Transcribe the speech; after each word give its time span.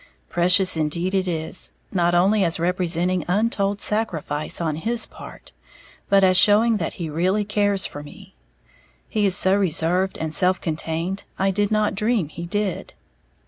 Precious 0.29 0.75
indeed 0.75 1.13
it 1.13 1.27
is, 1.27 1.73
not 1.91 2.15
only 2.15 2.43
as 2.43 2.59
representing 2.59 3.23
untold 3.27 3.79
sacrifice 3.79 4.59
on 4.59 4.77
his 4.77 5.05
part, 5.05 5.51
but 6.09 6.23
as 6.23 6.35
showing 6.37 6.77
that 6.77 6.93
he 6.93 7.07
really 7.07 7.45
cares 7.45 7.85
for 7.85 8.01
me, 8.01 8.33
he 9.07 9.27
is 9.27 9.37
so 9.37 9.55
reserved 9.55 10.17
and 10.17 10.33
self 10.33 10.59
contained 10.59 11.21
I 11.37 11.51
did 11.51 11.69
not 11.69 11.93
dream 11.93 12.29
he 12.29 12.47
did. 12.47 12.95